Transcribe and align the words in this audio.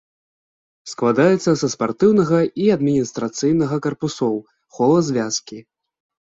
Складаецца 0.93 1.51
са 1.61 1.67
спартыўнага 1.73 2.39
і 2.63 2.71
адміністрацыйнага 2.77 3.75
карпусоў, 3.85 4.35
хола-звязкі. 4.79 5.59